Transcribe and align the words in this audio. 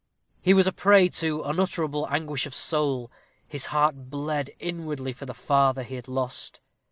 He 0.41 0.55
was 0.55 0.65
a 0.65 0.71
prey 0.71 1.09
to 1.09 1.43
unutterable 1.43 2.07
anguish 2.09 2.47
of 2.47 2.55
soul; 2.55 3.11
his 3.47 3.67
heart 3.67 4.09
bled 4.09 4.49
inwardly 4.57 5.13
for 5.13 5.27
the 5.27 5.35
father 5.35 5.83
he 5.83 5.93
had 5.93 6.07
lost. 6.07 6.59